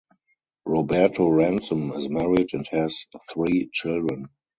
Roberto 0.65 1.27
Ransom 1.29 1.91
is 1.91 2.09
married 2.09 2.55
and 2.55 2.67
has 2.69 3.05
three 3.31 3.69
children. 3.71 4.25